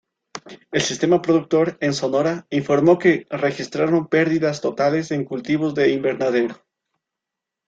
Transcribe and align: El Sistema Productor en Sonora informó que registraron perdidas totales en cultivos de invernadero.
El 0.71 0.81
Sistema 0.81 1.21
Productor 1.21 1.77
en 1.79 1.93
Sonora 1.93 2.47
informó 2.49 2.97
que 2.97 3.27
registraron 3.29 4.07
perdidas 4.07 4.59
totales 4.59 5.11
en 5.11 5.23
cultivos 5.25 5.75
de 5.75 5.91
invernadero. 5.93 6.65